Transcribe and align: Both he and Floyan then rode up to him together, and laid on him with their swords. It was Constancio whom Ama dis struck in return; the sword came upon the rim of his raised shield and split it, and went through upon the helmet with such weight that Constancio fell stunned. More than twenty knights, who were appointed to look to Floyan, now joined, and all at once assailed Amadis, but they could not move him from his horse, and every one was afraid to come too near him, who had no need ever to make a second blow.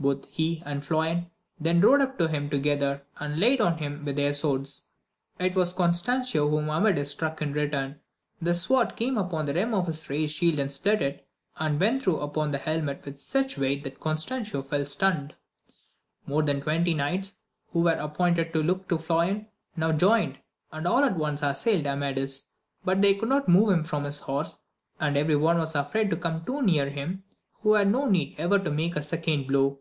Both 0.00 0.26
he 0.26 0.62
and 0.64 0.80
Floyan 0.84 1.28
then 1.58 1.80
rode 1.80 2.00
up 2.00 2.18
to 2.18 2.28
him 2.28 2.48
together, 2.48 3.02
and 3.18 3.40
laid 3.40 3.60
on 3.60 3.78
him 3.78 4.04
with 4.04 4.14
their 4.14 4.32
swords. 4.32 4.90
It 5.40 5.56
was 5.56 5.72
Constancio 5.74 6.48
whom 6.48 6.70
Ama 6.70 6.92
dis 6.92 7.10
struck 7.10 7.42
in 7.42 7.52
return; 7.52 7.98
the 8.40 8.54
sword 8.54 8.94
came 8.94 9.18
upon 9.18 9.46
the 9.46 9.54
rim 9.54 9.74
of 9.74 9.86
his 9.88 10.08
raised 10.08 10.34
shield 10.36 10.60
and 10.60 10.70
split 10.70 11.02
it, 11.02 11.26
and 11.56 11.80
went 11.80 12.00
through 12.04 12.20
upon 12.20 12.52
the 12.52 12.58
helmet 12.58 13.04
with 13.04 13.18
such 13.20 13.58
weight 13.58 13.82
that 13.82 13.98
Constancio 13.98 14.62
fell 14.62 14.84
stunned. 14.84 15.34
More 16.26 16.42
than 16.44 16.60
twenty 16.60 16.94
knights, 16.94 17.32
who 17.72 17.80
were 17.80 17.98
appointed 17.98 18.52
to 18.52 18.62
look 18.62 18.86
to 18.90 18.98
Floyan, 18.98 19.48
now 19.74 19.90
joined, 19.90 20.38
and 20.70 20.86
all 20.86 21.02
at 21.02 21.16
once 21.16 21.42
assailed 21.42 21.88
Amadis, 21.88 22.52
but 22.84 23.02
they 23.02 23.14
could 23.14 23.28
not 23.30 23.48
move 23.48 23.70
him 23.70 23.82
from 23.82 24.04
his 24.04 24.20
horse, 24.20 24.58
and 25.00 25.16
every 25.16 25.34
one 25.34 25.58
was 25.58 25.74
afraid 25.74 26.08
to 26.10 26.16
come 26.16 26.44
too 26.44 26.62
near 26.62 26.88
him, 26.88 27.24
who 27.62 27.72
had 27.72 27.88
no 27.90 28.06
need 28.08 28.36
ever 28.38 28.60
to 28.60 28.70
make 28.70 28.94
a 28.94 29.02
second 29.02 29.48
blow. 29.48 29.80